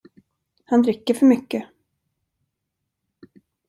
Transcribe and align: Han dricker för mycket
Han 0.65 0.81
dricker 0.81 1.13
för 1.13 1.25
mycket 1.25 1.65